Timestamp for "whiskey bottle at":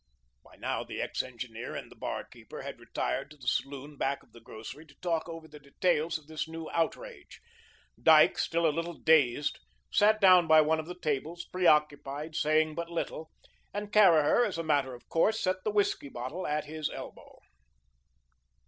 15.71-16.65